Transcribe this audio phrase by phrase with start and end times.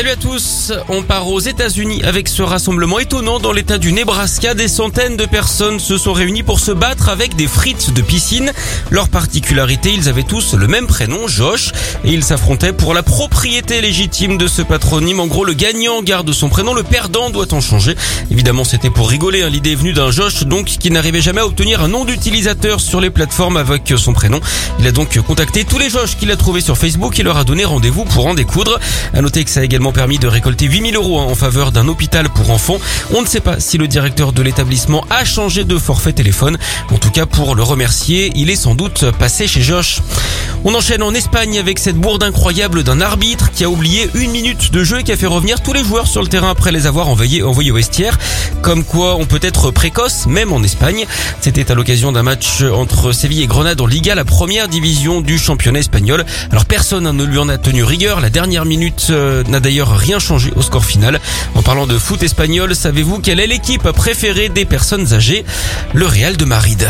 [0.00, 4.54] Salut à tous, on part aux États-Unis avec ce rassemblement étonnant dans l'état du Nebraska.
[4.54, 8.50] Des centaines de personnes se sont réunies pour se battre avec des frites de piscine.
[8.88, 11.72] Leur particularité, ils avaient tous le même prénom, Josh,
[12.02, 15.20] et ils s'affrontaient pour la propriété légitime de ce patronyme.
[15.20, 17.94] En gros, le gagnant garde son prénom, le perdant doit en changer.
[18.30, 19.42] Évidemment, c'était pour rigoler.
[19.42, 19.50] Hein.
[19.50, 23.02] L'idée est venue d'un Josh, donc, qui n'arrivait jamais à obtenir un nom d'utilisateur sur
[23.02, 24.40] les plateformes avec son prénom.
[24.78, 27.44] Il a donc contacté tous les Josh qu'il a trouvés sur Facebook et leur a
[27.44, 28.80] donné rendez-vous pour en découdre.
[29.12, 31.88] À noter que ça a également permis de récolter 8000 euros hein, en faveur d'un
[31.88, 32.78] hôpital pour enfants.
[33.14, 36.58] On ne sait pas si le directeur de l'établissement a changé de forfait téléphone.
[36.90, 40.00] En tout cas, pour le remercier, il est sans doute passé chez Josh.
[40.62, 44.72] On enchaîne en Espagne avec cette bourde incroyable d'un arbitre qui a oublié une minute
[44.72, 46.86] de jeu et qui a fait revenir tous les joueurs sur le terrain après les
[46.86, 48.18] avoir envoyés, envoyés au vestiaire.
[48.60, 51.06] Comme quoi on peut être précoce, même en Espagne.
[51.40, 55.38] C'était à l'occasion d'un match entre Séville et Grenade en Liga, la première division du
[55.38, 56.26] championnat espagnol.
[56.50, 58.20] Alors personne ne lui en a tenu rigueur.
[58.20, 61.20] La dernière minute euh, n'a d'ailleurs rien changé au score final.
[61.54, 65.46] En parlant de foot espagnol, savez-vous quelle est l'équipe préférée des personnes âgées?
[65.94, 66.86] Le Real de Madrid.